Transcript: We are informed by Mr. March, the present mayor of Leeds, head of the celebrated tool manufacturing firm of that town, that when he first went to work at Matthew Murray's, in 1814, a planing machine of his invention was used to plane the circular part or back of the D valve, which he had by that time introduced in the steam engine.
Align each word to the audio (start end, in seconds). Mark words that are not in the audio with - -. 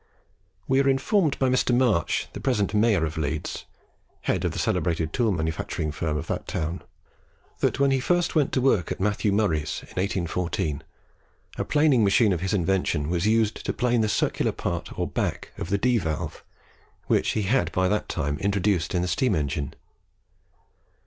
We 0.67 0.81
are 0.81 0.89
informed 0.89 1.37
by 1.37 1.47
Mr. 1.47 1.77
March, 1.77 2.27
the 2.33 2.39
present 2.39 2.73
mayor 2.73 3.05
of 3.05 3.19
Leeds, 3.19 3.65
head 4.21 4.43
of 4.43 4.51
the 4.51 4.57
celebrated 4.57 5.13
tool 5.13 5.31
manufacturing 5.31 5.91
firm 5.91 6.17
of 6.17 6.25
that 6.25 6.47
town, 6.47 6.81
that 7.59 7.79
when 7.79 7.91
he 7.91 7.99
first 7.99 8.33
went 8.33 8.51
to 8.53 8.61
work 8.61 8.91
at 8.91 8.99
Matthew 8.99 9.31
Murray's, 9.31 9.81
in 9.83 9.89
1814, 10.01 10.81
a 11.55 11.65
planing 11.65 12.03
machine 12.03 12.33
of 12.33 12.41
his 12.41 12.51
invention 12.51 13.11
was 13.11 13.27
used 13.27 13.63
to 13.63 13.73
plane 13.73 14.01
the 14.01 14.09
circular 14.09 14.51
part 14.51 14.97
or 14.97 15.05
back 15.07 15.51
of 15.59 15.69
the 15.69 15.77
D 15.77 15.99
valve, 15.99 16.43
which 17.05 17.33
he 17.33 17.43
had 17.43 17.71
by 17.71 17.87
that 17.87 18.09
time 18.09 18.39
introduced 18.39 18.95
in 18.95 19.03
the 19.03 19.07
steam 19.07 19.35
engine. 19.35 19.75